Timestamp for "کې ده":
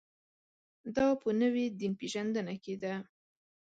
2.63-2.93